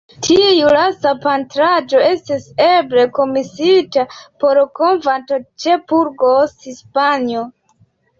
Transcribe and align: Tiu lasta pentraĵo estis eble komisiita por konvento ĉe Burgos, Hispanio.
Tiu 0.25 0.69
lasta 0.75 1.09
pentraĵo 1.25 1.99
estis 2.05 2.47
eble 2.67 3.03
komisiita 3.17 4.05
por 4.45 4.61
konvento 4.79 5.39
ĉe 5.65 5.77
Burgos, 5.93 6.57
Hispanio. 6.69 7.45